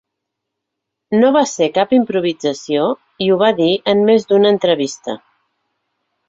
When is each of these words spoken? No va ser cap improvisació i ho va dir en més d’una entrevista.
No 1.19 1.27
va 1.35 1.43
ser 1.51 1.67
cap 1.75 1.93
improvisació 1.97 2.87
i 3.27 3.31
ho 3.31 3.37
va 3.43 3.51
dir 3.61 3.69
en 3.95 4.03
més 4.09 4.27
d’una 4.33 4.53
entrevista. 4.57 5.17